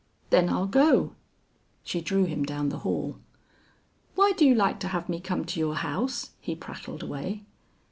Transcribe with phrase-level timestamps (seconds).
[0.31, 1.13] "Then I'll go."
[1.83, 3.17] She drew him down the hall.
[4.15, 7.43] "Why do you like to have me come to your house?" he prattled away.